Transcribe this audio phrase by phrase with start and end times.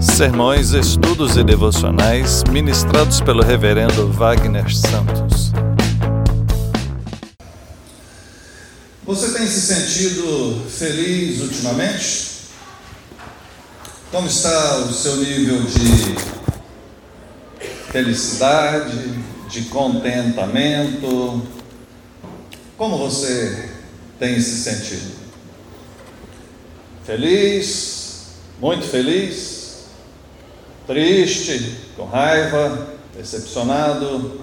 [0.00, 5.52] Sermões, estudos e devocionais ministrados pelo Reverendo Wagner Santos.
[9.04, 12.30] Você tem se sentido feliz ultimamente?
[14.10, 16.16] Como está o seu nível de
[17.92, 21.42] felicidade, de contentamento?
[22.78, 23.68] Como você
[24.18, 25.12] tem se sentido?
[27.04, 28.28] Feliz?
[28.58, 29.59] Muito feliz?
[30.86, 31.76] Triste?
[31.96, 32.88] Com raiva?
[33.16, 34.40] Decepcionado?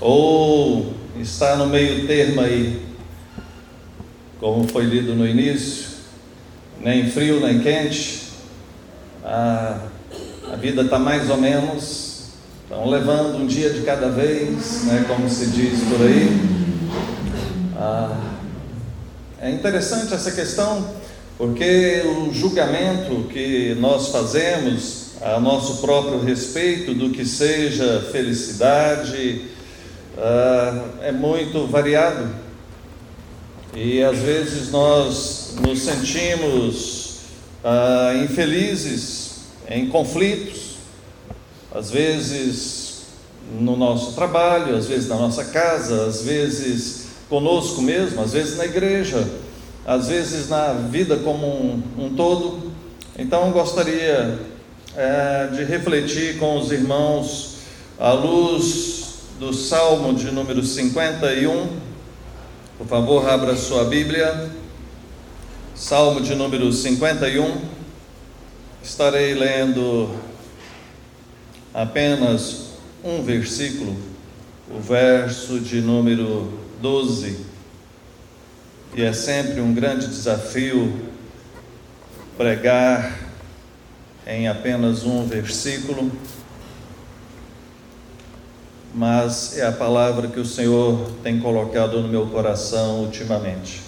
[0.00, 2.82] Ou está no meio termo aí,
[4.38, 5.90] como foi lido no início?
[6.80, 8.30] Nem frio, nem quente?
[9.22, 9.88] A,
[10.50, 12.28] a vida está mais ou menos,
[12.62, 16.50] estão levando um dia de cada vez, né, como se diz por aí.
[17.76, 18.16] Ah,
[19.42, 20.94] é interessante essa questão,
[21.40, 29.46] porque o julgamento que nós fazemos a nosso próprio respeito do que seja felicidade
[30.18, 32.28] ah, é muito variado.
[33.74, 37.20] E às vezes nós nos sentimos
[37.64, 40.76] ah, infelizes em conflitos,
[41.74, 43.04] às vezes
[43.58, 48.66] no nosso trabalho, às vezes na nossa casa, às vezes conosco mesmo, às vezes na
[48.66, 49.26] igreja,
[49.90, 52.70] às vezes na vida como um, um todo.
[53.18, 54.38] Então, gostaria
[54.96, 57.56] é, de refletir com os irmãos
[57.98, 61.66] à luz do Salmo de número 51.
[62.78, 64.52] Por favor, abra sua Bíblia.
[65.74, 67.60] Salmo de número 51.
[68.84, 70.14] Estarei lendo
[71.74, 73.96] apenas um versículo,
[74.72, 77.49] o verso de número 12.
[78.92, 80.92] E é sempre um grande desafio
[82.36, 83.18] pregar
[84.26, 86.10] em apenas um versículo,
[88.92, 93.80] mas é a palavra que o Senhor tem colocado no meu coração ultimamente.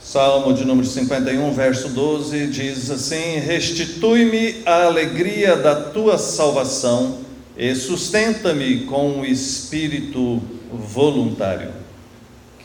[0.00, 7.18] Salmo de número 51, verso 12 diz assim: Restitui-me a alegria da tua salvação
[7.54, 10.40] e sustenta-me com o espírito
[10.72, 11.77] voluntário.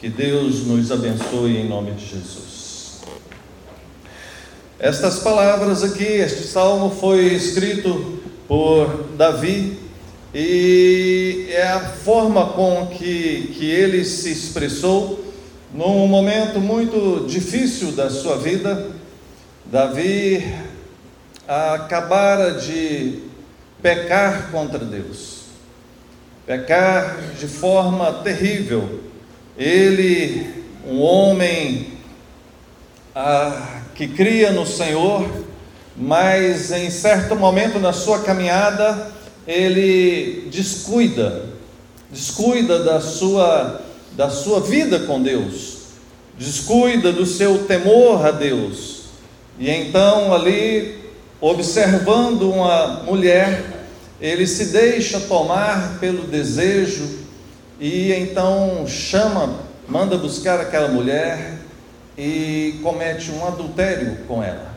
[0.04, 3.00] Que Deus nos abençoe em nome de Jesus.
[4.78, 9.80] Estas palavras aqui, este salmo foi escrito por Davi
[10.36, 15.24] e é a forma com que, que ele se expressou
[15.74, 18.92] num momento muito difícil da sua vida.
[19.68, 20.54] Davi
[21.48, 23.20] acabara de
[23.82, 25.44] pecar contra Deus,
[26.46, 29.13] pecar de forma terrível.
[29.58, 30.48] Ele,
[30.88, 31.94] um homem
[33.16, 35.30] ah, que cria no Senhor,
[35.96, 39.12] mas em certo momento na sua caminhada,
[39.48, 41.46] ele descuida,
[42.10, 43.82] descuida da sua,
[44.14, 45.78] da sua vida com Deus,
[46.38, 49.04] descuida do seu temor a Deus,
[49.60, 51.00] e então ali,
[51.40, 53.74] observando uma mulher
[54.20, 57.23] ele se deixa tomar pelo desejo
[57.84, 61.58] e então chama, manda buscar aquela mulher
[62.18, 64.72] e comete um adultério com ela.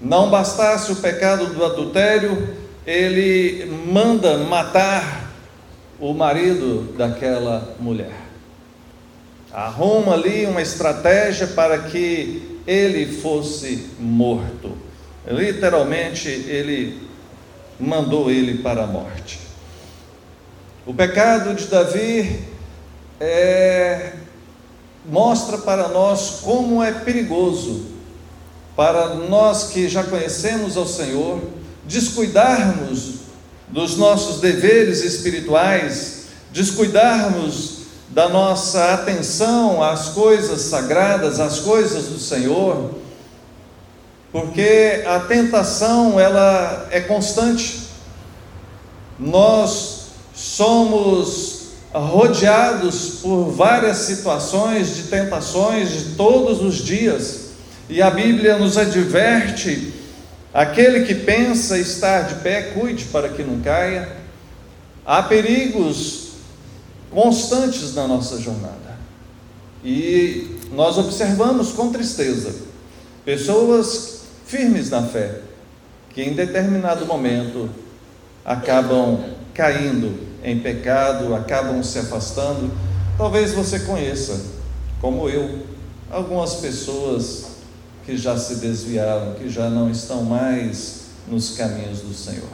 [0.00, 5.30] Não bastasse o pecado do adultério, ele manda matar
[6.00, 8.16] o marido daquela mulher.
[9.52, 14.76] Arruma ali uma estratégia para que ele fosse morto.
[15.28, 17.00] Literalmente, ele
[17.78, 19.45] mandou ele para a morte.
[20.86, 22.44] O pecado de Davi
[23.20, 24.12] é,
[25.04, 27.86] mostra para nós como é perigoso
[28.76, 31.40] para nós que já conhecemos ao Senhor
[31.84, 33.16] descuidarmos
[33.68, 37.78] dos nossos deveres espirituais, descuidarmos
[38.10, 42.94] da nossa atenção às coisas sagradas, às coisas do Senhor
[44.36, 47.88] porque a tentação ela é constante.
[49.18, 49.95] Nós
[50.36, 57.46] somos rodeados por várias situações de tentações de todos os dias,
[57.88, 59.94] e a Bíblia nos adverte:
[60.52, 64.14] aquele que pensa estar de pé, cuide para que não caia.
[65.06, 66.32] Há perigos
[67.10, 68.98] constantes na nossa jornada,
[69.82, 72.66] e nós observamos com tristeza
[73.24, 75.40] pessoas firmes na fé,
[76.12, 77.70] que em determinado momento
[78.44, 82.70] acabam caindo em pecado, acabam se afastando.
[83.16, 84.38] Talvez você conheça,
[85.00, 85.62] como eu,
[86.10, 87.46] algumas pessoas
[88.04, 92.50] que já se desviaram, que já não estão mais nos caminhos do Senhor.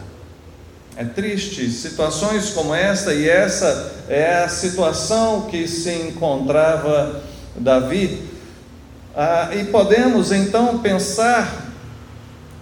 [0.96, 7.22] É triste situações como esta, e essa é a situação que se encontrava
[7.56, 8.22] Davi.
[9.14, 11.72] Ah, e podemos então pensar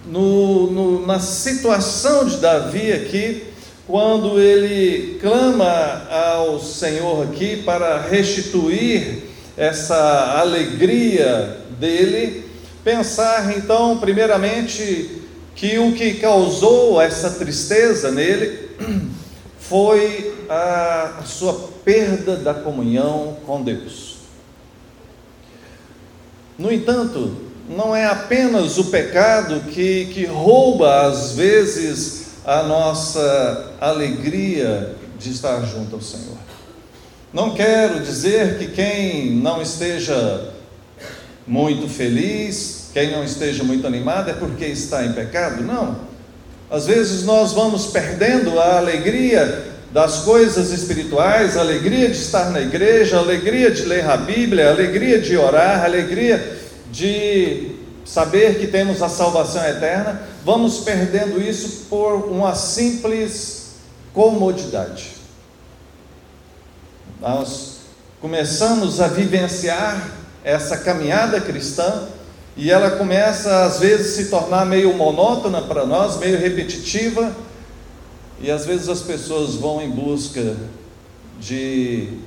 [0.05, 3.50] no, no, na situação de Davi aqui,
[3.91, 9.23] quando ele clama ao Senhor aqui para restituir
[9.57, 12.45] essa alegria dele,
[12.85, 15.21] pensar então, primeiramente,
[15.53, 18.69] que o que causou essa tristeza nele
[19.59, 21.53] foi a, sua
[21.83, 24.19] perda da comunhão com Deus.
[26.57, 27.35] No entanto,
[27.67, 35.61] não é apenas o pecado que, que rouba, às vezes, a nossa alegria de estar
[35.65, 36.37] junto ao Senhor.
[37.33, 40.49] Não quero dizer que quem não esteja
[41.47, 46.11] muito feliz, quem não esteja muito animado é porque está em pecado, não.
[46.69, 52.61] Às vezes nós vamos perdendo a alegria das coisas espirituais, a alegria de estar na
[52.61, 56.59] igreja, a alegria de ler a Bíblia, a alegria de orar, a alegria
[56.89, 57.71] de
[58.05, 63.75] saber que temos a salvação eterna, vamos perdendo isso por uma simples
[64.13, 65.11] comodidade.
[67.19, 67.77] Nós
[68.19, 70.11] começamos a vivenciar
[70.43, 72.07] essa caminhada cristã
[72.57, 77.33] e ela começa às vezes se tornar meio monótona para nós, meio repetitiva,
[78.39, 80.57] e às vezes as pessoas vão em busca
[81.39, 82.17] de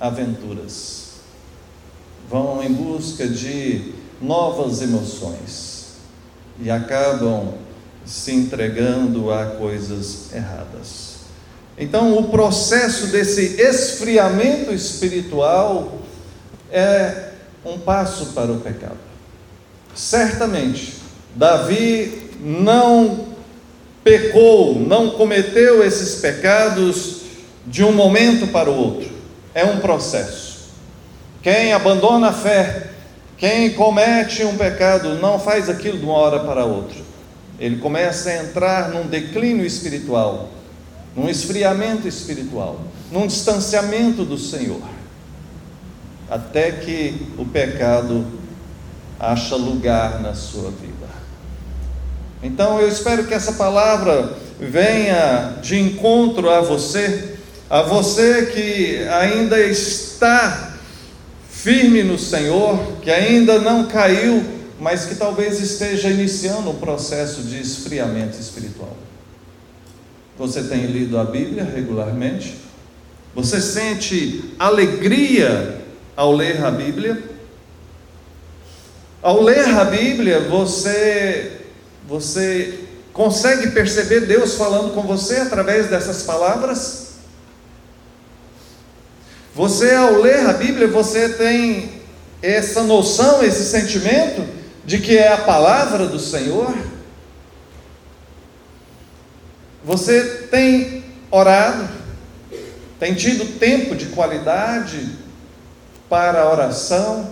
[0.00, 1.14] aventuras,
[2.30, 5.74] vão em busca de novas emoções
[6.60, 7.54] e acabam
[8.04, 11.14] se entregando a coisas erradas.
[11.76, 15.98] Então, o processo desse esfriamento espiritual
[16.70, 17.30] é
[17.64, 18.98] um passo para o pecado.
[19.94, 20.94] Certamente,
[21.34, 23.28] Davi não
[24.04, 27.22] pecou, não cometeu esses pecados
[27.66, 29.10] de um momento para o outro.
[29.54, 30.68] É um processo.
[31.42, 32.88] Quem abandona a fé,
[33.36, 37.03] quem comete um pecado, não faz aquilo de uma hora para outra.
[37.58, 40.50] Ele começa a entrar num declínio espiritual
[41.16, 42.80] num esfriamento espiritual,
[43.10, 44.82] num distanciamento do Senhor,
[46.28, 48.26] até que o pecado
[49.18, 51.06] acha lugar na sua vida.
[52.42, 57.36] Então eu espero que essa palavra venha de encontro a você,
[57.70, 60.74] a você que ainda está
[61.48, 64.44] firme no Senhor, que ainda não caiu,
[64.78, 68.96] mas que talvez esteja iniciando um processo de esfriamento espiritual.
[70.36, 72.56] Você tem lido a Bíblia regularmente?
[73.34, 75.80] Você sente alegria
[76.16, 77.22] ao ler a Bíblia?
[79.22, 81.60] Ao ler a Bíblia, você
[82.06, 82.80] você
[83.12, 87.04] consegue perceber Deus falando com você através dessas palavras?
[89.54, 92.02] Você ao ler a Bíblia, você tem
[92.42, 94.44] essa noção, esse sentimento
[94.84, 96.74] de que é a palavra do Senhor?
[99.84, 101.88] Você tem orado?
[102.98, 105.10] Tem tido tempo de qualidade
[106.08, 107.30] para a oração?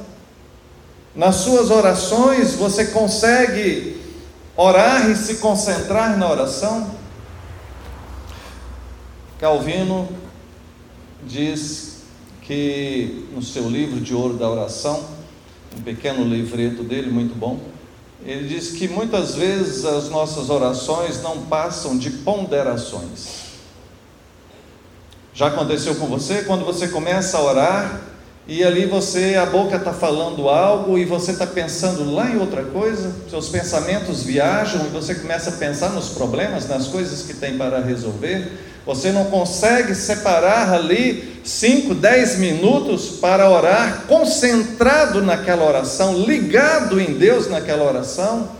[1.14, 4.00] Nas suas orações você consegue
[4.56, 6.90] orar e se concentrar na oração?
[9.38, 10.08] Calvino
[11.24, 12.02] diz
[12.42, 15.04] que no seu livro de ouro da oração,
[15.76, 17.60] um pequeno livreto dele, muito bom,
[18.24, 23.42] ele diz que muitas vezes as nossas orações não passam de ponderações.
[25.34, 28.00] Já aconteceu com você quando você começa a orar
[28.46, 32.64] e ali você, a boca está falando algo e você está pensando lá em outra
[32.64, 37.56] coisa, seus pensamentos viajam e você começa a pensar nos problemas, nas coisas que tem
[37.56, 38.50] para resolver.
[38.84, 47.14] Você não consegue separar ali 5, 10 minutos para orar, concentrado naquela oração, ligado em
[47.14, 48.50] Deus naquela oração.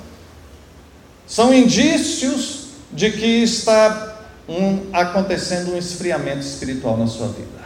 [1.27, 4.17] São indícios de que está
[4.49, 7.63] um, acontecendo um esfriamento espiritual na sua vida.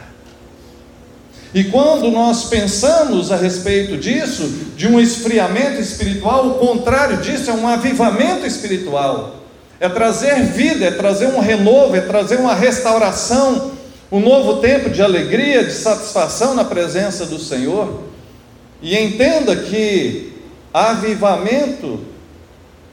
[1.53, 7.53] E quando nós pensamos a respeito disso, de um esfriamento espiritual, o contrário disso é
[7.53, 9.46] um avivamento espiritual
[9.79, 13.71] é trazer vida, é trazer um renovo, é trazer uma restauração,
[14.11, 18.03] um novo tempo de alegria, de satisfação na presença do Senhor.
[18.81, 20.33] E entenda que
[20.73, 21.99] avivamento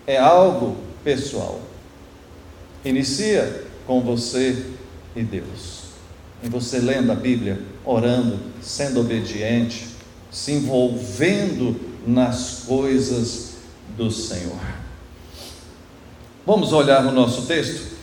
[0.06, 1.60] é algo pessoal.
[2.84, 4.64] Inicia com você
[5.16, 5.84] e Deus.
[6.42, 9.86] Em você lendo a Bíblia, orando, sendo obediente,
[10.30, 13.54] se envolvendo nas coisas
[13.96, 14.83] do Senhor.
[16.46, 17.94] Vamos olhar o nosso texto?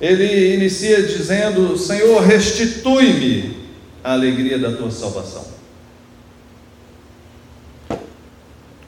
[0.00, 3.56] Ele inicia dizendo: Senhor, restitui-me
[4.02, 5.44] a alegria da tua salvação.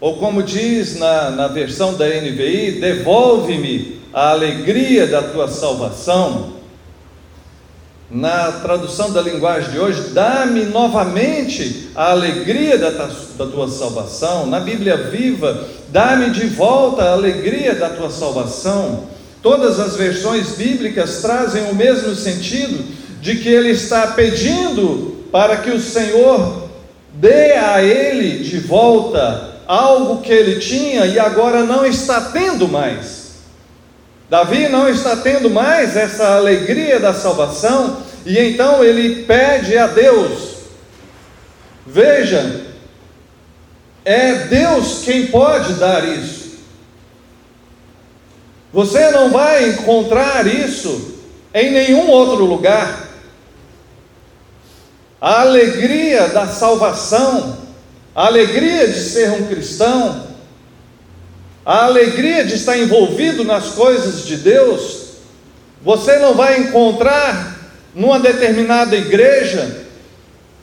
[0.00, 6.53] Ou como diz na, na versão da NVI, devolve-me a alegria da tua salvação.
[8.14, 13.09] Na tradução da linguagem de hoje, dá-me novamente a alegria da,
[13.44, 14.47] tua salvação.
[14.47, 19.09] Na Bíblia viva, dá-me de volta a alegria da tua salvação.
[19.42, 22.85] Todas as versões bíblicas trazem o mesmo sentido
[23.21, 26.68] de que ele está pedindo para que o Senhor
[27.14, 33.13] dê a ele de volta algo que ele tinha e agora não está tendo mais.
[34.28, 40.54] Davi não está tendo mais essa alegria da salvação e então ele pede a Deus.
[41.86, 42.64] Veja,
[44.04, 46.58] é Deus quem pode dar isso.
[48.72, 51.18] Você não vai encontrar isso
[51.52, 53.08] em nenhum outro lugar.
[55.20, 57.64] A alegria da salvação
[58.14, 60.24] a alegria de ser um cristão,
[61.64, 65.04] a alegria de estar envolvido nas coisas de Deus,
[65.83, 67.56] você não vai encontrar
[67.94, 69.85] numa determinada igreja,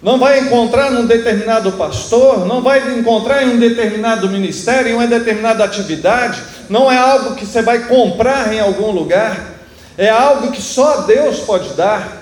[0.01, 5.07] não vai encontrar num determinado pastor, não vai encontrar em um determinado ministério, em uma
[5.07, 9.55] determinada atividade, não é algo que você vai comprar em algum lugar,
[9.97, 12.20] é algo que só Deus pode dar.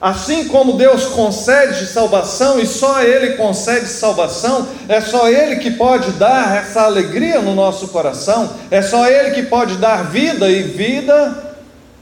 [0.00, 6.12] Assim como Deus concede salvação e só Ele concede salvação, é só Ele que pode
[6.12, 11.56] dar essa alegria no nosso coração, é só Ele que pode dar vida e vida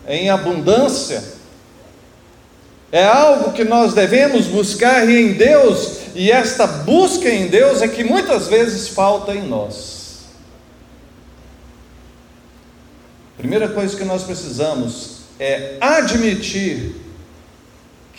[0.08, 1.22] em abundância.
[2.90, 8.02] É algo que nós devemos buscar em Deus, e esta busca em Deus é que
[8.04, 10.02] muitas vezes falta em nós.
[13.38, 17.01] Primeira coisa que nós precisamos é admitir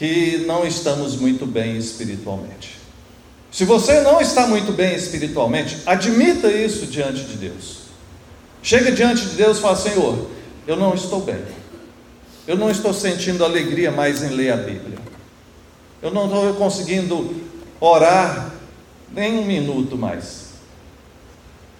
[0.03, 2.77] que não estamos muito bem espiritualmente.
[3.49, 7.83] Se você não está muito bem espiritualmente, admita isso diante de Deus.
[8.61, 10.29] Chega diante de Deus e fala: Senhor,
[10.67, 11.41] eu não estou bem.
[12.45, 14.97] Eu não estou sentindo alegria mais em ler a Bíblia.
[16.01, 17.41] Eu não estou conseguindo
[17.79, 18.51] orar
[19.09, 20.47] nem um minuto mais.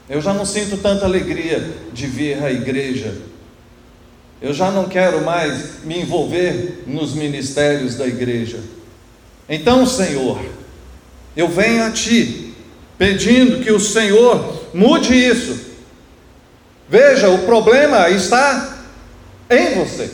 [0.09, 3.17] Eu já não sinto tanta alegria de vir à igreja
[4.43, 8.59] eu já não quero mais me envolver nos ministérios da igreja.
[9.47, 10.37] Então, Senhor,
[11.33, 12.53] eu venho a Ti,
[12.97, 15.57] pedindo que o Senhor mude isso.
[16.89, 18.79] Veja, o problema está
[19.49, 20.11] em você.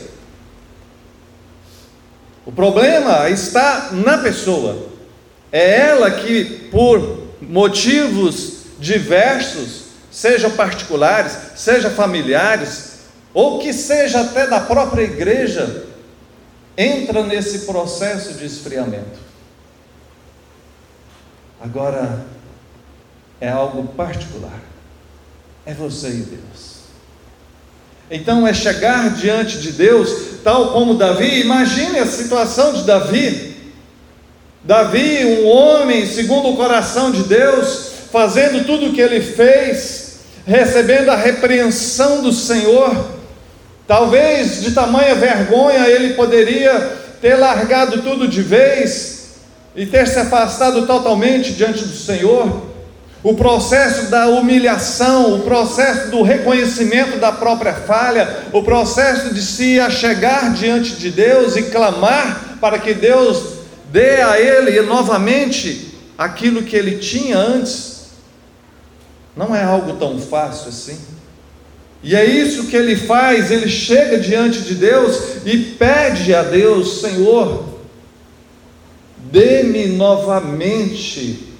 [2.46, 4.90] O problema está na pessoa.
[5.50, 12.89] É ela que, por motivos diversos, sejam particulares, sejam familiares,
[13.32, 15.86] ou que seja até da própria igreja,
[16.76, 19.18] entra nesse processo de esfriamento.
[21.60, 22.24] Agora,
[23.40, 24.60] é algo particular,
[25.66, 26.80] é você e Deus.
[28.10, 33.56] Então, é chegar diante de Deus, tal como Davi, imagine a situação de Davi.
[34.64, 41.10] Davi, um homem segundo o coração de Deus, fazendo tudo o que ele fez, recebendo
[41.10, 43.19] a repreensão do Senhor,
[43.90, 49.30] Talvez de tamanha vergonha ele poderia ter largado tudo de vez
[49.74, 52.66] e ter se afastado totalmente diante do Senhor.
[53.20, 59.80] O processo da humilhação, o processo do reconhecimento da própria falha, o processo de se
[59.80, 63.54] achegar diante de Deus e clamar para que Deus
[63.90, 68.02] dê a ele novamente aquilo que ele tinha antes,
[69.36, 71.09] não é algo tão fácil assim.
[72.02, 77.00] E é isso que ele faz, ele chega diante de Deus e pede a Deus,
[77.00, 77.64] Senhor,
[79.30, 81.54] dê-me novamente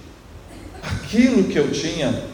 [0.83, 2.25] aquilo que eu tinha.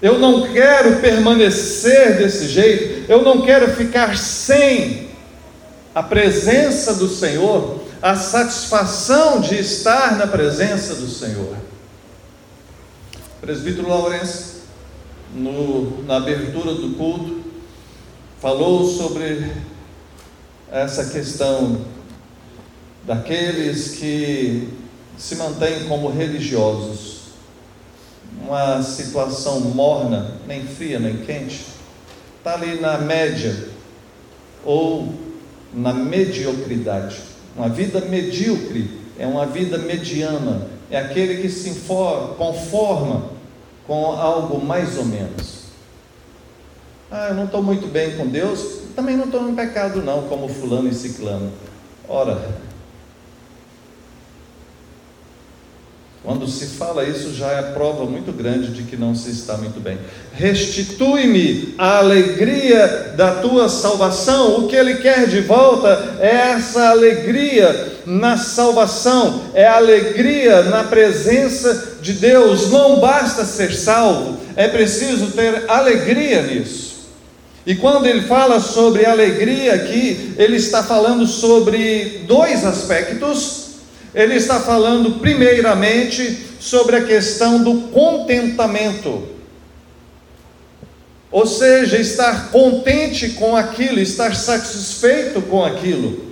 [0.00, 5.10] Eu não quero permanecer desse jeito, eu não quero ficar sem
[5.94, 11.54] a presença do Senhor, a satisfação de estar na presença do Senhor.
[13.42, 14.49] Presbítero Lourenço,
[15.34, 17.40] no, na abertura do culto,
[18.40, 19.50] falou sobre
[20.70, 21.84] essa questão
[23.04, 24.68] daqueles que
[25.18, 27.20] se mantêm como religiosos,
[28.46, 31.66] uma situação morna, nem fria nem quente,
[32.38, 33.68] está ali na média
[34.64, 35.12] ou
[35.74, 37.16] na mediocridade.
[37.56, 41.70] Uma vida medíocre é uma vida mediana, é aquele que se
[42.38, 43.39] conforma
[43.90, 45.64] com algo mais ou menos.
[47.10, 50.46] Ah, eu não estou muito bem com Deus, também não estou no pecado, não, como
[50.46, 51.50] Fulano e Ciclano.
[52.08, 52.40] Ora,
[56.22, 59.80] Quando se fala isso, já é prova muito grande de que não se está muito
[59.80, 59.96] bem.
[60.34, 64.58] Restitui-me a alegria da tua salvação.
[64.58, 71.96] O que ele quer de volta é essa alegria na salvação, é alegria na presença
[72.02, 72.70] de Deus.
[72.70, 76.90] Não basta ser salvo, é preciso ter alegria nisso.
[77.64, 83.69] E quando ele fala sobre alegria aqui, ele está falando sobre dois aspectos
[84.14, 89.28] ele está falando, primeiramente, sobre a questão do contentamento.
[91.30, 96.30] Ou seja, estar contente com aquilo, estar satisfeito com aquilo.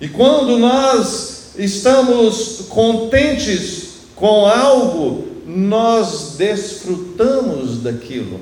[0.00, 8.40] E quando nós estamos contentes com algo, nós desfrutamos daquilo.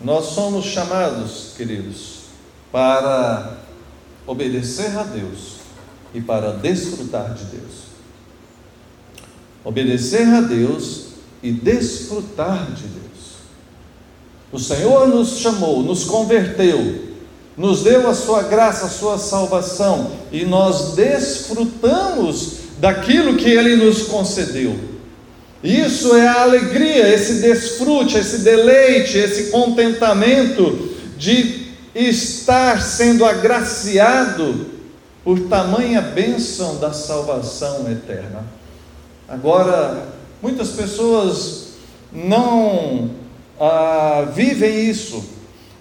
[0.00, 2.24] Nós somos chamados, queridos,
[2.70, 3.63] para
[4.26, 5.56] obedecer a Deus
[6.14, 7.84] e para desfrutar de Deus.
[9.64, 11.06] Obedecer a Deus
[11.42, 13.04] e desfrutar de Deus.
[14.52, 17.14] O Senhor nos chamou, nos converteu,
[17.56, 24.02] nos deu a sua graça, a sua salvação e nós desfrutamos daquilo que Ele nos
[24.04, 24.94] concedeu.
[25.62, 31.63] Isso é a alegria, esse desfrute, esse deleite, esse contentamento de
[31.94, 34.66] estar sendo agraciado
[35.22, 38.44] por tamanha bênção da salvação eterna.
[39.28, 40.08] Agora,
[40.42, 41.68] muitas pessoas
[42.12, 43.10] não
[43.58, 45.24] ah, vivem isso,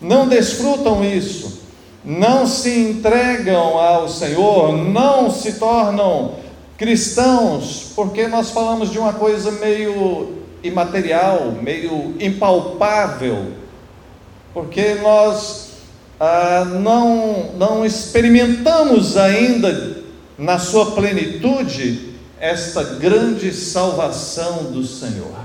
[0.02, 1.62] não desfrutam isso,
[2.06, 6.36] não se entregam ao Senhor, não se tornam
[6.78, 13.52] cristãos, porque nós falamos de uma coisa meio imaterial, meio impalpável,
[14.54, 15.63] porque nós
[16.26, 19.98] ah, não, não experimentamos ainda
[20.38, 25.36] na sua plenitude esta grande salvação do Senhor.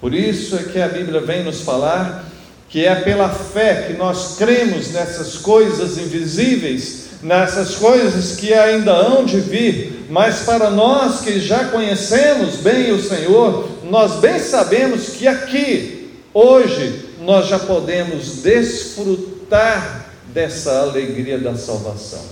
[0.00, 2.24] Por isso é que a Bíblia vem nos falar
[2.70, 9.26] que é pela fé que nós cremos nessas coisas invisíveis, nessas coisas que ainda hão
[9.26, 15.28] de vir, mas para nós que já conhecemos bem o Senhor, nós bem sabemos que
[15.28, 22.24] aqui, hoje, nós já podemos desfrutar dessa alegria da salvação.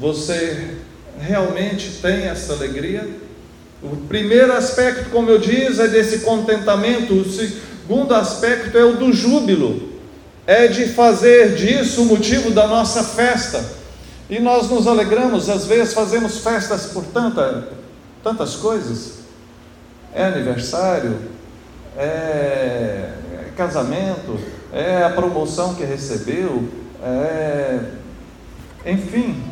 [0.00, 0.78] Você
[1.16, 3.08] realmente tem essa alegria?
[3.80, 9.12] O primeiro aspecto, como eu disse, é desse contentamento, o segundo aspecto é o do
[9.12, 9.92] júbilo,
[10.44, 13.64] é de fazer disso o motivo da nossa festa.
[14.28, 17.68] E nós nos alegramos, às vezes fazemos festas por tanta,
[18.24, 19.18] tantas coisas.
[20.12, 21.35] É aniversário,
[21.96, 24.38] é casamento,
[24.72, 26.68] é a promoção que recebeu,
[27.02, 27.80] é,
[28.84, 29.42] enfim,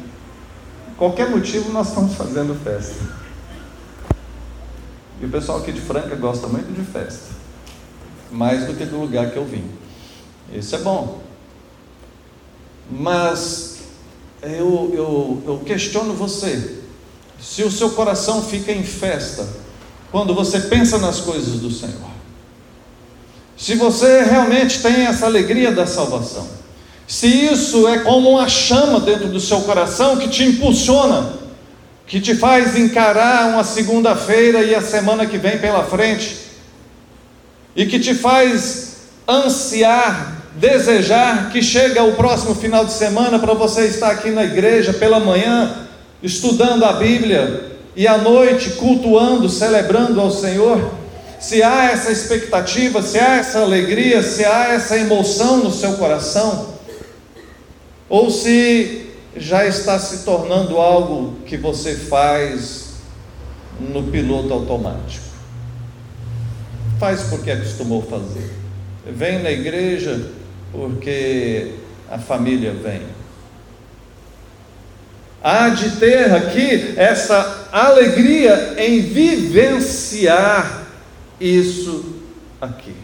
[0.97, 3.25] qualquer motivo nós estamos fazendo festa.
[5.21, 7.35] E o pessoal aqui de Franca gosta muito de festa,
[8.31, 9.65] mais do que do lugar que eu vim.
[10.53, 11.21] Isso é bom.
[12.91, 13.79] Mas
[14.43, 16.83] eu, eu, eu questiono você:
[17.41, 19.47] se o seu coração fica em festa
[20.11, 22.14] quando você pensa nas coisas do Senhor.
[23.57, 26.47] Se você realmente tem essa alegria da salvação,
[27.07, 31.33] se isso é como uma chama dentro do seu coração que te impulsiona,
[32.07, 36.37] que te faz encarar uma segunda-feira e a semana que vem pela frente,
[37.77, 38.97] e que te faz
[39.29, 44.93] ansiar, desejar que chegue o próximo final de semana para você estar aqui na igreja
[44.93, 45.87] pela manhã,
[46.23, 51.04] estudando a Bíblia, e à noite cultuando, celebrando ao Senhor
[51.45, 56.75] se há essa expectativa, se há essa alegria, se há essa emoção no seu coração,
[58.09, 62.95] ou se já está se tornando algo que você faz
[63.79, 65.23] no piloto automático.
[66.99, 68.51] Faz porque acostumou fazer.
[69.05, 70.31] Vem na igreja
[70.73, 71.73] porque
[72.11, 73.03] a família vem.
[75.43, 80.84] Há de ter aqui essa alegria em vivenciar
[81.41, 82.23] isso
[82.61, 82.95] aqui.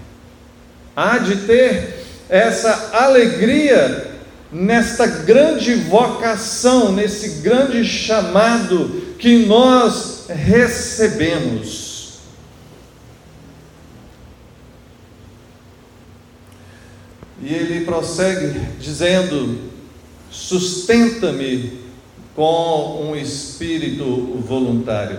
[0.94, 4.10] Há de ter essa alegria
[4.52, 12.20] nesta grande vocação, nesse grande chamado que nós recebemos.
[17.42, 19.70] E ele prossegue dizendo:
[20.30, 21.80] sustenta-me
[22.34, 24.04] com um espírito
[24.46, 25.18] voluntário.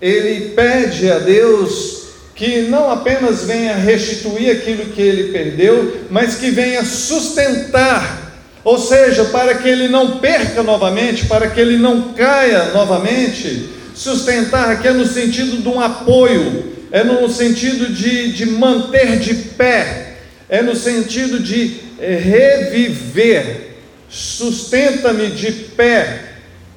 [0.00, 2.05] Ele pede a Deus
[2.36, 9.24] que não apenas venha restituir aquilo que ele perdeu, mas que venha sustentar, ou seja,
[9.24, 13.70] para que ele não perca novamente, para que ele não caia novamente.
[13.94, 19.32] Sustentar aqui é no sentido de um apoio, é no sentido de, de manter de
[19.32, 23.76] pé, é no sentido de eh, reviver.
[24.10, 26.20] Sustenta-me de pé,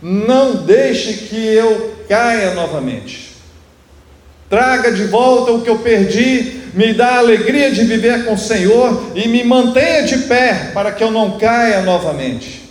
[0.01, 3.28] não deixe que eu caia novamente.
[4.49, 8.37] Traga de volta o que eu perdi, me dá a alegria de viver com o
[8.37, 12.67] Senhor e me mantenha de pé para que eu não caia novamente.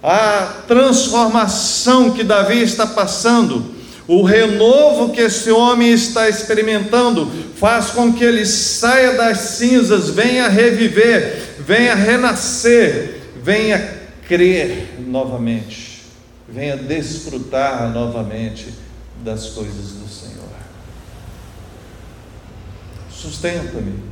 [0.00, 3.74] A transformação que Davi está passando,
[4.06, 10.48] o renovo que esse homem está experimentando, faz com que ele saia das cinzas, venha
[10.48, 16.04] reviver, venha renascer, venha crer novamente,
[16.48, 18.68] venha desfrutar novamente
[19.24, 20.38] das coisas do Senhor
[23.20, 24.02] sustenta-me.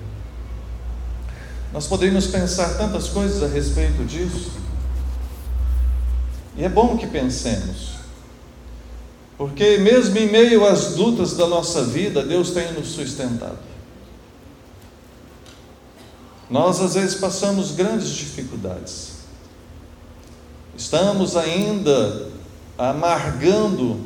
[1.72, 4.50] Nós poderíamos pensar tantas coisas a respeito disso,
[6.56, 7.90] e é bom que pensemos,
[9.36, 13.58] porque mesmo em meio às lutas da nossa vida, Deus tem nos sustentado.
[16.48, 19.16] Nós às vezes passamos grandes dificuldades,
[20.76, 22.30] estamos ainda
[22.78, 24.00] amargando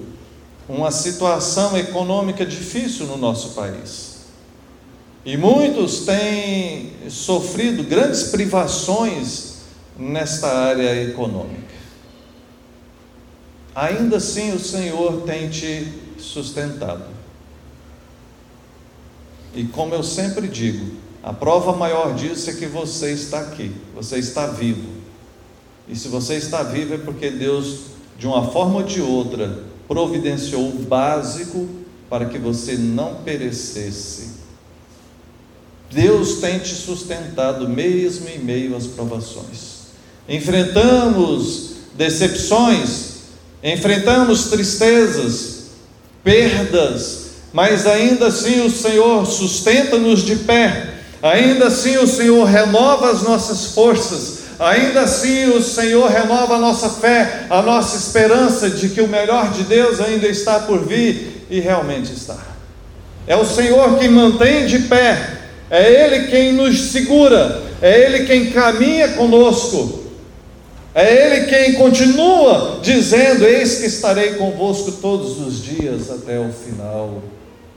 [0.69, 4.10] uma situação econômica difícil no nosso país.
[5.25, 9.59] E muitos têm sofrido grandes privações
[9.99, 11.75] nesta área econômica.
[13.75, 15.87] Ainda assim, o Senhor tem te
[16.19, 17.05] sustentado.
[19.55, 24.19] E como eu sempre digo, a prova maior disso é que você está aqui, você
[24.19, 24.89] está vivo.
[25.87, 27.81] E se você está vivo é porque Deus,
[28.19, 31.69] de uma forma ou de outra, providenciou o básico
[32.09, 34.30] para que você não perecesse
[35.91, 39.81] Deus tem te sustentado mesmo em meio às provações.
[40.29, 43.15] Enfrentamos decepções,
[43.63, 45.65] enfrentamos tristezas,
[46.23, 53.23] perdas, mas ainda assim o Senhor sustenta-nos de pé, ainda assim o Senhor renova as
[53.23, 59.01] nossas forças, ainda assim o Senhor renova a nossa fé, a nossa esperança de que
[59.01, 62.39] o melhor de Deus ainda está por vir e realmente está.
[63.27, 65.40] É o Senhor que mantém de pé
[65.71, 70.01] é Ele quem nos segura, é Ele quem caminha conosco,
[70.93, 77.23] é Ele quem continua dizendo: Eis que estarei convosco todos os dias até o final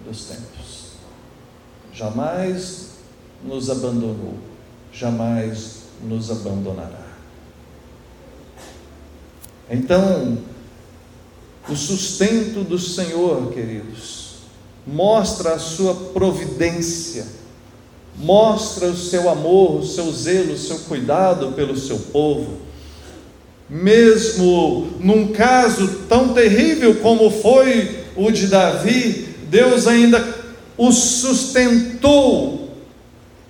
[0.05, 0.93] dos tempos.
[1.93, 2.87] Jamais
[3.43, 4.33] nos abandonou,
[4.91, 7.03] jamais nos abandonará.
[9.69, 10.39] Então,
[11.69, 14.37] o sustento do Senhor, queridos,
[14.85, 17.42] mostra a sua providência
[18.17, 22.57] mostra o seu amor, o seu zelo, o seu cuidado pelo seu povo.
[23.69, 30.23] Mesmo num caso tão terrível como foi o de Davi, Deus ainda
[30.77, 32.69] o sustentou.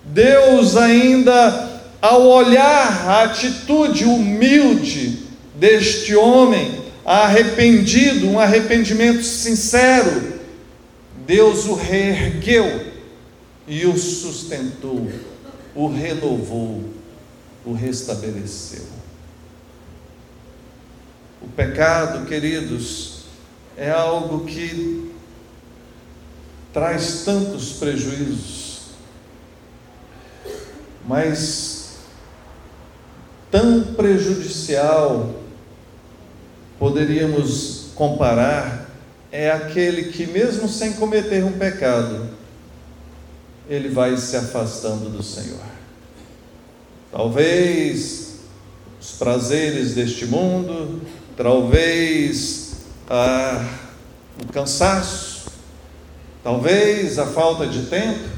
[0.06, 5.20] Deus ainda, ao olhar a atitude humilde
[5.56, 10.34] deste homem, arrependido, um arrependimento sincero,
[11.26, 12.93] Deus o reergueu
[13.68, 15.10] e o sustentou,
[15.74, 16.84] o renovou,
[17.66, 18.86] o restabeleceu.
[21.42, 23.24] O pecado, queridos,
[23.78, 25.12] é algo que
[26.72, 28.82] traz tantos prejuízos,
[31.06, 31.98] mas
[33.52, 35.36] tão prejudicial,
[36.80, 38.90] poderíamos comparar,
[39.32, 42.30] é aquele que, mesmo sem cometer um pecado,
[43.70, 45.60] ele vai se afastando do Senhor.
[47.12, 48.36] Talvez
[49.00, 51.02] os prazeres deste mundo,
[51.38, 52.74] talvez
[53.10, 53.66] ah,
[54.42, 55.44] o cansaço,
[56.44, 58.30] talvez a falta de tempo,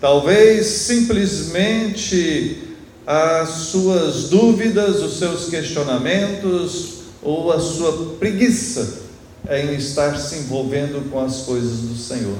[0.00, 9.02] talvez simplesmente as suas dúvidas, os seus questionamentos ou a sua preguiça
[9.50, 12.36] em estar se envolvendo com as coisas do Senhor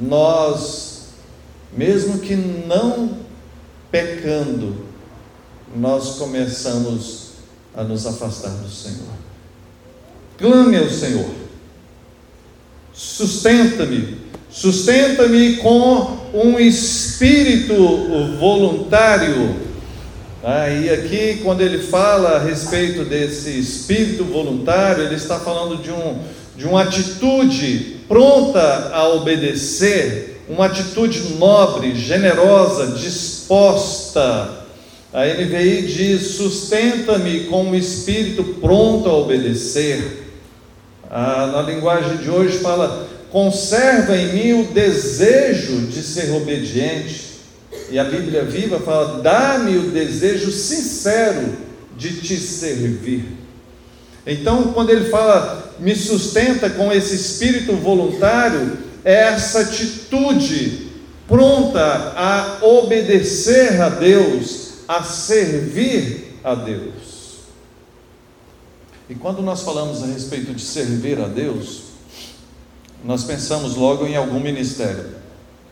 [0.00, 0.85] nós,
[1.76, 3.18] mesmo que não
[3.90, 4.86] pecando,
[5.74, 7.26] nós começamos
[7.74, 9.14] a nos afastar do Senhor.
[10.38, 11.30] Clame ao Senhor,
[12.92, 14.18] sustenta-me,
[14.50, 17.74] sustenta-me com um espírito
[18.38, 19.66] voluntário.
[20.42, 25.90] Ah, e aqui, quando ele fala a respeito desse espírito voluntário, ele está falando de,
[25.90, 26.18] um,
[26.56, 34.64] de uma atitude pronta a obedecer, uma atitude nobre, generosa, disposta.
[35.12, 40.24] A NVI diz: sustenta-me com um espírito pronto a obedecer.
[41.10, 47.26] Ah, na linguagem de hoje fala: conserva em mim o desejo de ser obediente.
[47.90, 51.56] E a Bíblia viva fala: dá-me o desejo sincero
[51.96, 53.24] de te servir.
[54.26, 60.90] Então, quando ele fala, me sustenta com esse espírito voluntário, essa atitude
[61.28, 67.36] pronta a obedecer a Deus, a servir a Deus.
[69.08, 71.82] E quando nós falamos a respeito de servir a Deus,
[73.04, 75.14] nós pensamos logo em algum ministério.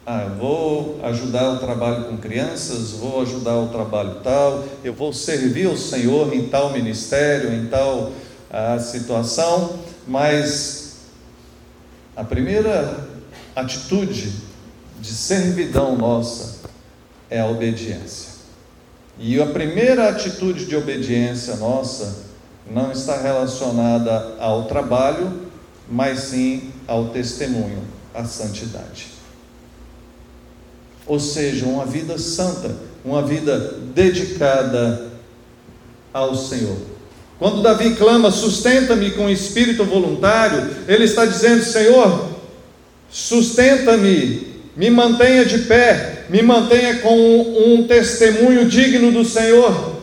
[0.07, 5.13] Ah, eu vou ajudar o trabalho com crianças, vou ajudar o trabalho tal, eu vou
[5.13, 8.13] servir o Senhor em tal ministério, em tal
[8.49, 10.99] ah, situação, mas
[12.15, 13.14] a primeira
[13.55, 14.33] atitude
[15.01, 16.61] de servidão nossa
[17.31, 18.35] é a obediência.
[19.19, 22.25] E a primeira atitude de obediência nossa
[22.69, 25.33] não está relacionada ao trabalho,
[25.89, 29.15] mas sim ao testemunho, à santidade
[31.07, 33.59] ou seja, uma vida santa, uma vida
[33.95, 35.09] dedicada
[36.13, 36.77] ao Senhor.
[37.39, 42.31] Quando Davi clama, sustenta-me com espírito voluntário, ele está dizendo: Senhor,
[43.15, 50.03] sustenta-me, me mantenha de pé, me mantenha com um testemunho digno do Senhor,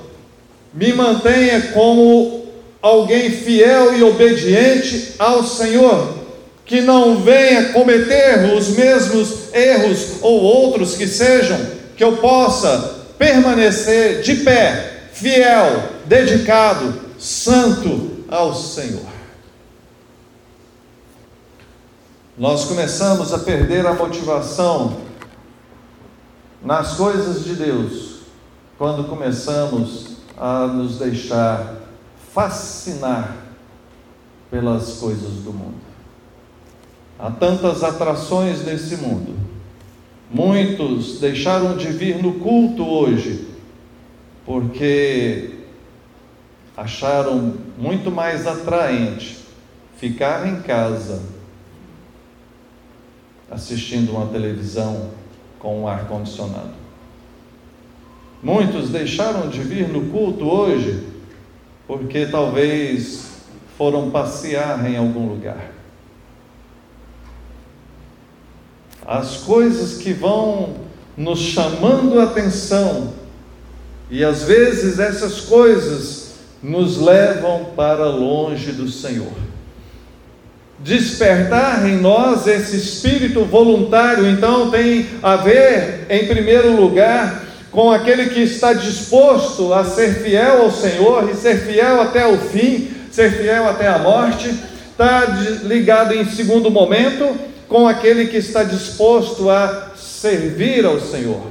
[0.74, 2.46] me mantenha como
[2.82, 6.22] alguém fiel e obediente ao Senhor
[6.66, 11.60] que não venha cometer os mesmos erros ou outros que sejam,
[11.98, 19.11] que eu possa permanecer de pé, fiel, dedicado, santo ao Senhor.
[22.38, 25.02] Nós começamos a perder a motivação
[26.64, 28.22] nas coisas de Deus
[28.78, 31.76] quando começamos a nos deixar
[32.34, 33.36] fascinar
[34.50, 35.82] pelas coisas do mundo.
[37.20, 39.36] Há tantas atrações nesse mundo.
[40.32, 43.50] Muitos deixaram de vir no culto hoje
[44.46, 45.60] porque
[46.78, 49.40] acharam muito mais atraente
[49.98, 51.22] ficar em casa
[53.52, 55.12] assistindo uma televisão
[55.60, 56.82] com um ar condicionado.
[58.42, 61.08] Muitos deixaram de vir no culto hoje
[61.86, 63.32] porque talvez
[63.78, 65.72] foram passear em algum lugar.
[69.06, 70.76] as coisas que vão
[71.18, 73.14] nos chamando a atenção,
[74.10, 79.51] e às vezes essas coisas nos levam para longe do Senhor.
[80.84, 88.30] Despertar em nós esse espírito voluntário, então, tem a ver, em primeiro lugar, com aquele
[88.30, 93.32] que está disposto a ser fiel ao Senhor e ser fiel até o fim, ser
[93.32, 94.54] fiel até a morte,
[94.92, 95.26] está
[95.64, 97.36] ligado em segundo momento
[97.68, 101.48] com aquele que está disposto a servir ao Senhor.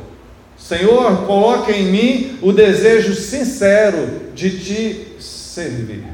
[0.59, 6.05] Senhor, coloca em mim o desejo sincero de te servir.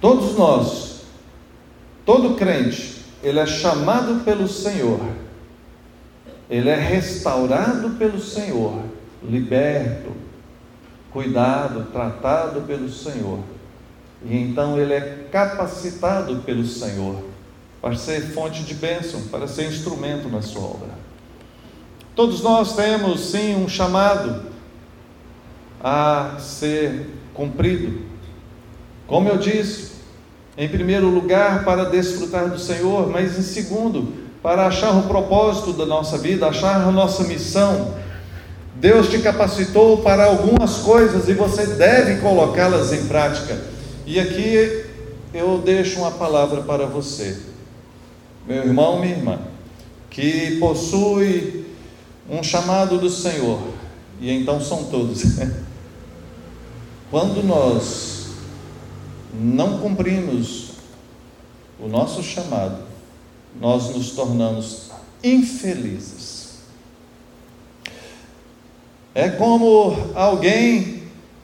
[0.00, 0.91] Todos nós,
[2.04, 5.00] todo crente, ele é chamado pelo Senhor,
[6.50, 8.82] ele é restaurado pelo Senhor,
[9.22, 10.12] liberto,
[11.10, 13.38] cuidado, tratado pelo Senhor,
[14.24, 17.22] e então ele é capacitado pelo Senhor
[17.80, 20.90] para ser fonte de bênção, para ser instrumento na sua obra.
[22.14, 24.44] Todos nós temos sim um chamado
[25.82, 28.02] a ser cumprido.
[29.06, 29.91] Como eu disse,
[30.56, 34.12] em primeiro lugar, para desfrutar do Senhor, mas em segundo,
[34.42, 37.94] para achar o propósito da nossa vida, achar a nossa missão.
[38.76, 43.58] Deus te capacitou para algumas coisas e você deve colocá-las em prática.
[44.06, 44.84] E aqui
[45.32, 47.52] eu deixo uma palavra para você
[48.46, 49.38] meu irmão, minha irmã,
[50.10, 51.64] que possui
[52.28, 53.60] um chamado do Senhor,
[54.20, 55.22] e então são todos.
[57.10, 58.21] Quando nós
[59.32, 60.72] não cumprimos
[61.80, 62.78] o nosso chamado,
[63.60, 64.90] nós nos tornamos
[65.22, 66.58] infelizes.
[69.14, 71.02] É como alguém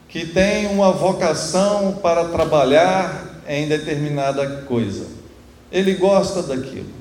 [0.08, 5.18] que tem uma vocação para trabalhar em determinada coisa
[5.70, 6.98] ele gosta daquilo.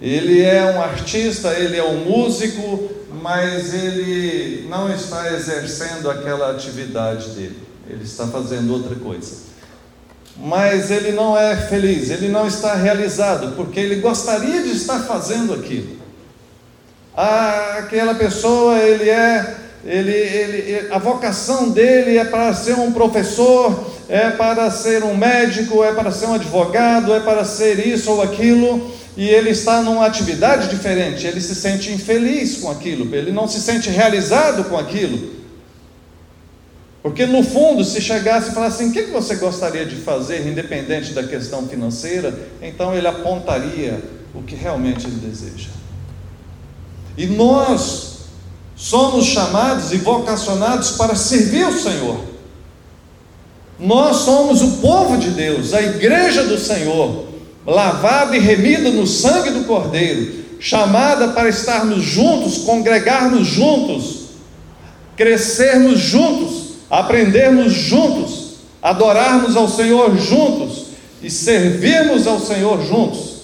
[0.00, 2.88] Ele é um artista, ele é um músico,
[3.20, 9.47] mas ele não está exercendo aquela atividade dele, ele está fazendo outra coisa.
[10.40, 15.52] Mas ele não é feliz, ele não está realizado, porque ele gostaria de estar fazendo
[15.52, 15.96] aquilo.
[17.16, 23.90] Ah, aquela pessoa, ele é, ele, ele, a vocação dele é para ser um professor,
[24.08, 28.22] é para ser um médico, é para ser um advogado, é para ser isso ou
[28.22, 33.48] aquilo, e ele está numa atividade diferente, ele se sente infeliz com aquilo, ele não
[33.48, 35.37] se sente realizado com aquilo.
[37.02, 41.12] Porque no fundo, se chegasse e falasse assim, o que você gostaria de fazer, independente
[41.12, 44.02] da questão financeira, então ele apontaria
[44.34, 45.70] o que realmente ele deseja.
[47.16, 48.18] E nós
[48.76, 52.20] somos chamados e vocacionados para servir o Senhor.
[53.78, 57.26] Nós somos o povo de Deus, a igreja do Senhor,
[57.64, 64.28] lavada e remida no sangue do Cordeiro, chamada para estarmos juntos, congregarmos juntos,
[65.16, 66.57] crescermos juntos,
[66.90, 70.86] aprendermos juntos, adorarmos ao Senhor juntos
[71.22, 73.38] e servirmos ao Senhor juntos.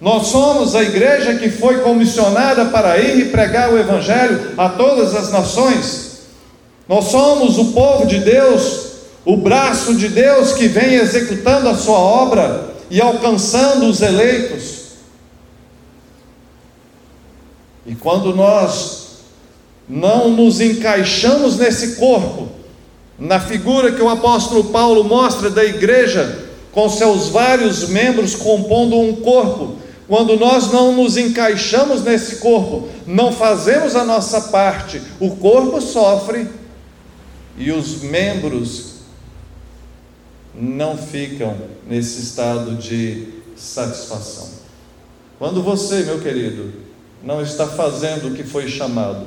[0.00, 5.14] Nós somos a igreja que foi comissionada para ir e pregar o Evangelho a todas
[5.14, 6.18] as nações.
[6.88, 8.88] Nós somos o povo de Deus,
[9.24, 14.84] o braço de Deus que vem executando a sua obra e alcançando os eleitos.
[17.86, 19.04] E quando nós
[19.88, 22.48] não nos encaixamos nesse corpo,
[23.18, 29.16] na figura que o apóstolo Paulo mostra da igreja, com seus vários membros compondo um
[29.16, 35.80] corpo, quando nós não nos encaixamos nesse corpo, não fazemos a nossa parte, o corpo
[35.80, 36.48] sofre
[37.56, 38.94] e os membros
[40.54, 41.56] não ficam
[41.88, 44.48] nesse estado de satisfação.
[45.38, 46.72] Quando você, meu querido,
[47.22, 49.26] não está fazendo o que foi chamado,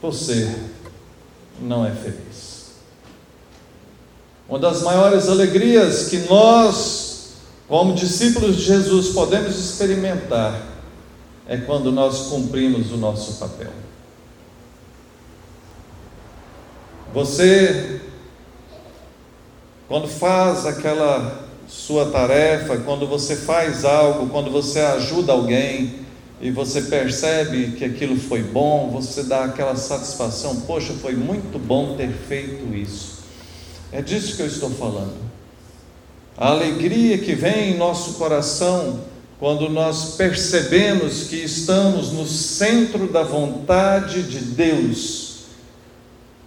[0.00, 0.54] você
[1.60, 2.29] não é feliz.
[4.50, 7.34] Uma das maiores alegrias que nós,
[7.68, 10.60] como discípulos de Jesus, podemos experimentar
[11.46, 13.70] é quando nós cumprimos o nosso papel.
[17.14, 18.00] Você
[19.86, 25.94] quando faz aquela sua tarefa, quando você faz algo, quando você ajuda alguém
[26.40, 31.96] e você percebe que aquilo foi bom, você dá aquela satisfação, poxa, foi muito bom
[31.96, 33.19] ter feito isso.
[33.92, 35.16] É disso que eu estou falando.
[36.36, 39.00] A alegria que vem em nosso coração
[39.38, 45.30] quando nós percebemos que estamos no centro da vontade de Deus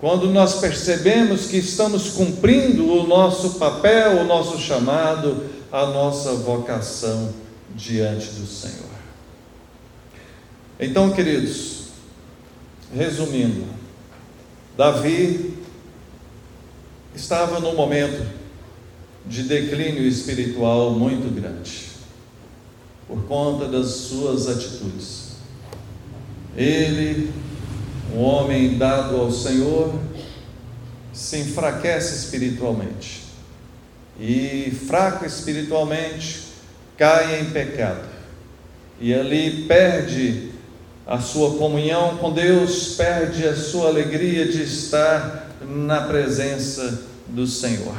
[0.04, 7.34] quando nós percebemos que estamos cumprindo o nosso papel, o nosso chamado, a nossa vocação
[7.74, 8.92] diante do Senhor.
[10.78, 11.86] Então, queridos,
[12.94, 13.64] resumindo,
[14.76, 15.53] Davi
[17.16, 18.26] estava num momento
[19.26, 21.90] de declínio espiritual muito grande,
[23.08, 25.34] por conta das suas atitudes.
[26.56, 27.32] Ele
[28.14, 29.94] um homem dado ao Senhor
[31.12, 33.24] se enfraquece espiritualmente.
[34.20, 36.44] E fraco espiritualmente,
[36.98, 38.08] cai em pecado.
[39.02, 40.53] E ali perde
[41.06, 47.96] a sua comunhão com Deus, perde a sua alegria de estar na presença do Senhor.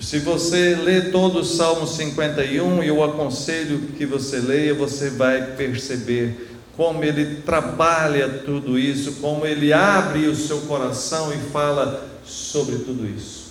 [0.00, 5.54] Se você lê todo o Salmo 51, e eu aconselho que você leia, você vai
[5.56, 12.76] perceber como ele trabalha tudo isso, como ele abre o seu coração e fala sobre
[12.76, 13.48] tudo isso.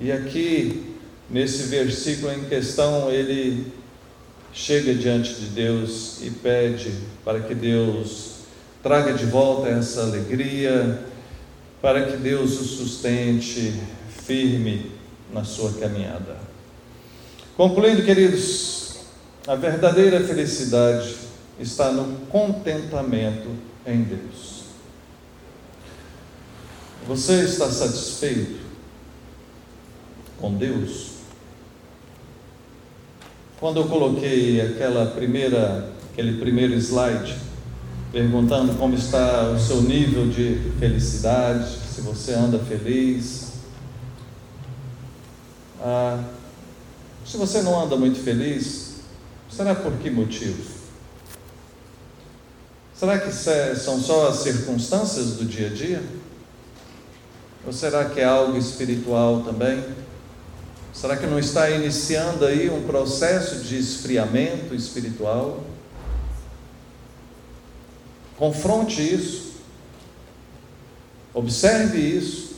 [0.00, 0.94] E aqui,
[1.28, 3.66] nesse versículo em questão, ele
[4.56, 6.90] chega diante de Deus e pede
[7.22, 8.36] para que Deus
[8.82, 11.04] traga de volta essa alegria,
[11.82, 13.78] para que Deus o sustente
[14.24, 14.92] firme
[15.30, 16.38] na sua caminhada.
[17.54, 18.94] Concluindo, queridos,
[19.46, 21.14] a verdadeira felicidade
[21.60, 23.50] está no contentamento
[23.86, 24.62] em Deus.
[27.06, 28.60] Você está satisfeito
[30.38, 31.15] com Deus?
[33.58, 37.34] Quando eu coloquei aquela primeira, aquele primeiro slide,
[38.12, 43.52] perguntando como está o seu nível de felicidade, se você anda feliz.
[45.80, 46.22] Ah,
[47.24, 48.96] se você não anda muito feliz,
[49.50, 50.62] será por que motivo?
[52.94, 56.02] Será que são só as circunstâncias do dia a dia?
[57.66, 59.82] Ou será que é algo espiritual também?
[60.98, 65.62] Será que não está iniciando aí um processo de esfriamento espiritual?
[68.38, 69.56] Confronte isso.
[71.34, 72.56] Observe isso.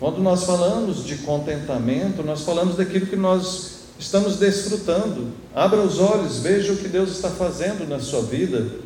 [0.00, 5.32] Quando nós falamos de contentamento, nós falamos daquilo que nós estamos desfrutando.
[5.54, 8.83] Abra os olhos, veja o que Deus está fazendo na sua vida.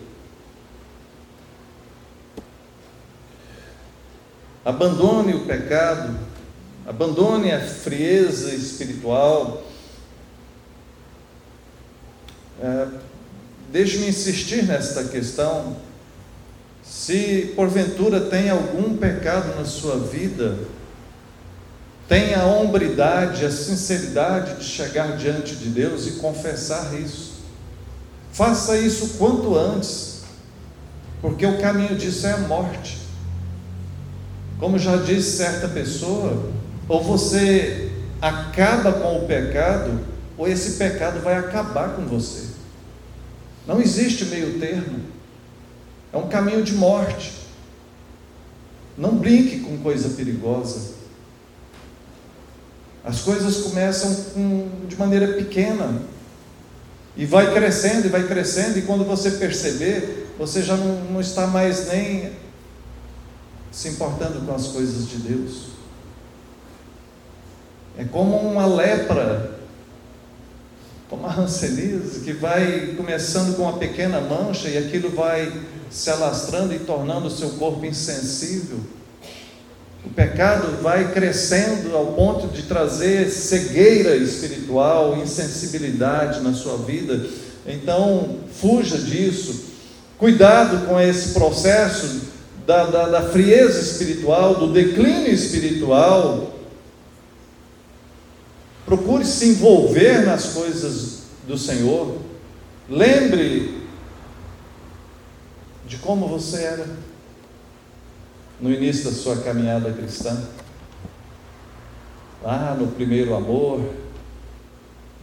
[4.68, 6.14] Abandone o pecado,
[6.86, 9.62] abandone a frieza espiritual.
[12.60, 12.86] É,
[13.72, 15.74] Deixe-me insistir nesta questão.
[16.84, 20.58] Se porventura tem algum pecado na sua vida,
[22.06, 27.42] tenha a hombridade, a sinceridade de chegar diante de Deus e confessar isso.
[28.34, 30.24] Faça isso quanto antes,
[31.22, 33.07] porque o caminho disso é a morte.
[34.58, 36.50] Como já disse certa pessoa,
[36.88, 40.00] ou você acaba com o pecado,
[40.36, 42.48] ou esse pecado vai acabar com você.
[43.66, 45.00] Não existe meio termo.
[46.12, 47.32] É um caminho de morte.
[48.96, 50.94] Não brinque com coisa perigosa.
[53.04, 56.02] As coisas começam com, de maneira pequena
[57.16, 61.46] e vai crescendo e vai crescendo, e quando você perceber, você já não, não está
[61.46, 62.32] mais nem
[63.70, 65.68] se importando com as coisas de Deus.
[67.96, 69.58] É como uma lepra,
[71.08, 75.52] como a hanseníase, que vai começando com uma pequena mancha e aquilo vai
[75.90, 78.78] se alastrando e tornando o seu corpo insensível.
[80.04, 87.26] O pecado vai crescendo ao ponto de trazer cegueira espiritual, insensibilidade na sua vida.
[87.66, 89.66] Então, fuja disso.
[90.16, 92.37] Cuidado com esse processo
[92.68, 96.52] da, da, da frieza espiritual, do declínio espiritual.
[98.84, 102.18] Procure se envolver nas coisas do Senhor.
[102.86, 103.84] Lembre
[105.86, 106.86] de como você era
[108.60, 110.38] no início da sua caminhada cristã,
[112.42, 113.80] lá no primeiro amor,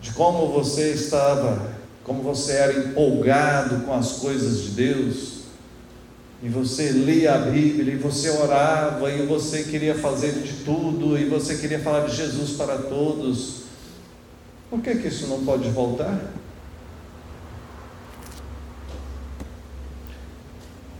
[0.01, 5.44] de como você estava, como você era empolgado com as coisas de Deus,
[6.43, 11.25] e você lia a Bíblia, e você orava, e você queria fazer de tudo, e
[11.25, 13.63] você queria falar de Jesus para todos.
[14.69, 16.33] Por que, que isso não pode voltar?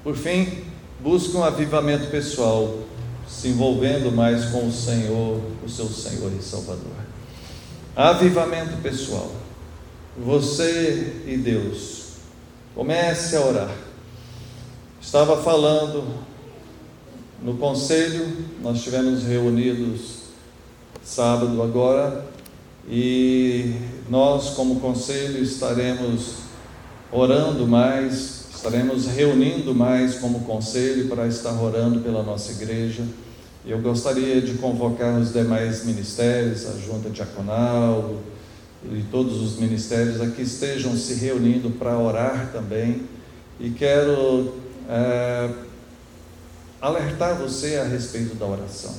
[0.03, 0.63] Por fim,
[0.99, 2.79] busque um avivamento pessoal,
[3.27, 6.93] se envolvendo mais com o Senhor, o seu Senhor e Salvador.
[7.95, 9.31] Avivamento pessoal.
[10.17, 12.13] Você e Deus.
[12.73, 13.84] Comece a orar.
[15.06, 16.03] Estava falando
[17.39, 18.26] no conselho,
[18.60, 20.16] nós estivemos reunidos
[21.03, 22.26] sábado agora,
[22.89, 23.76] e
[24.10, 26.38] nós, como conselho, estaremos
[27.12, 33.03] orando mais Estaremos reunindo mais como conselho para estar orando pela nossa igreja.
[33.64, 38.16] Eu gostaria de convocar os demais ministérios, a junta diaconal
[38.91, 43.03] e todos os ministérios a que estejam se reunindo para orar também.
[43.60, 45.49] E quero é,
[46.81, 48.93] alertar você a respeito da oração.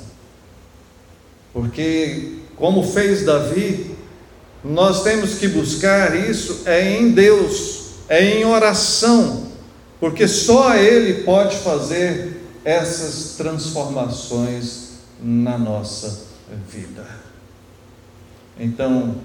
[1.53, 3.97] Porque, como fez Davi,
[4.65, 9.47] nós temos que buscar isso é em Deus, é em oração
[9.99, 16.27] porque só Ele pode fazer essas transformações na nossa
[16.69, 17.07] vida.
[18.59, 19.17] Então,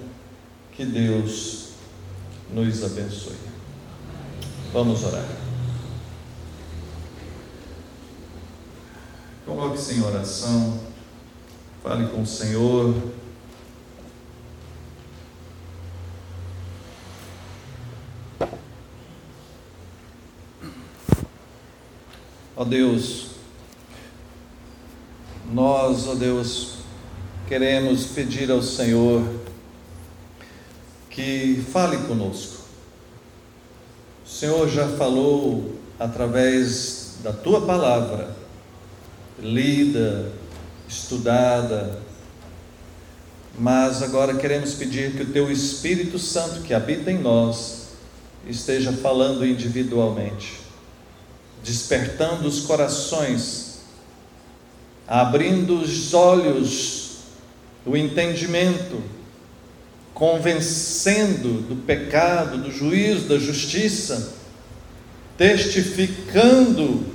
[0.72, 1.70] que Deus
[2.52, 3.36] nos abençoe.
[4.72, 5.41] Vamos orar.
[9.44, 10.78] Coloque-se em oração,
[11.82, 12.94] fale com o Senhor.
[22.54, 23.30] Ó Deus,
[25.52, 26.76] nós, ó Deus,
[27.48, 29.22] queremos pedir ao Senhor
[31.10, 32.62] que fale conosco.
[34.24, 38.34] O Senhor já falou através da tua palavra,
[39.42, 40.30] lida,
[40.88, 42.00] estudada,
[43.58, 47.88] mas agora queremos pedir que o teu Espírito Santo que habita em nós
[48.46, 50.62] esteja falando individualmente
[51.62, 53.82] despertando os corações,
[55.06, 57.18] abrindo os olhos,
[57.86, 59.02] o entendimento,
[60.12, 64.34] convencendo do pecado, do juízo, da justiça,
[65.38, 67.06] testificando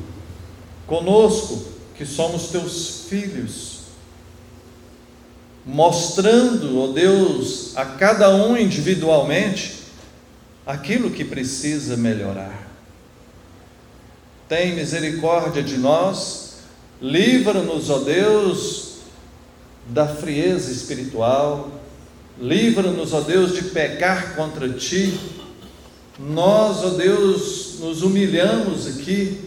[0.85, 3.77] conosco que somos teus filhos,
[5.65, 9.77] mostrando, ó Deus, a cada um individualmente
[10.65, 12.67] aquilo que precisa melhorar.
[14.47, 16.59] Tem misericórdia de nós,
[17.01, 18.97] livra-nos, ó Deus,
[19.89, 21.71] da frieza espiritual,
[22.39, 25.19] livra-nos, ó Deus, de pecar contra ti.
[26.19, 29.46] Nós, ó Deus, nos humilhamos aqui,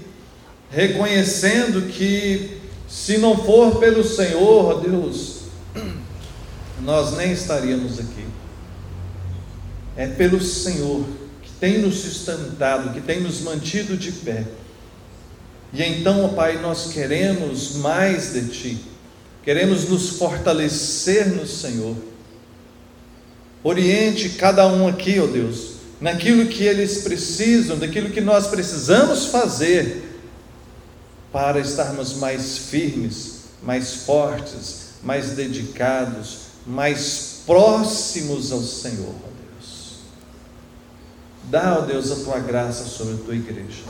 [0.71, 2.59] reconhecendo que
[2.89, 5.41] se não for pelo Senhor, Deus,
[6.81, 8.25] nós nem estaríamos aqui.
[9.97, 11.05] É pelo Senhor
[11.43, 14.45] que tem nos sustentado, que tem nos mantido de pé.
[15.73, 18.79] E então, ó Pai, nós queremos mais de Ti,
[19.45, 21.97] queremos nos fortalecer no Senhor.
[23.63, 30.10] Oriente cada um aqui, ó Deus, naquilo que eles precisam, daquilo que nós precisamos fazer
[31.33, 39.99] para estarmos mais firmes, mais fortes, mais dedicados, mais próximos ao Senhor, ó Deus.
[41.45, 43.85] Dá, ó Deus, a tua graça sobre a tua igreja.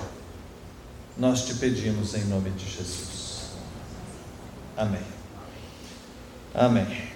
[1.16, 3.50] Nós te pedimos em nome de Jesus.
[4.76, 5.02] Amém.
[6.54, 7.10] Amém.